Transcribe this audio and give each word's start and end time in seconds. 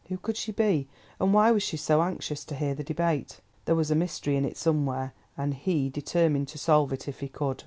Who 0.07 0.17
could 0.17 0.35
she 0.35 0.51
be? 0.51 0.87
and 1.19 1.31
why 1.31 1.51
was 1.51 1.61
she 1.61 1.77
so 1.77 2.01
anxious 2.01 2.43
to 2.45 2.55
hear 2.55 2.73
the 2.73 2.83
debate? 2.83 3.39
There 3.65 3.75
was 3.75 3.91
a 3.91 3.95
mystery 3.95 4.35
in 4.35 4.45
it 4.45 4.57
somewhere, 4.57 5.13
and 5.37 5.53
he 5.53 5.89
determined 5.89 6.47
to 6.47 6.57
solve 6.57 6.91
it 6.91 7.07
if 7.07 7.19
he 7.19 7.27
could. 7.27 7.57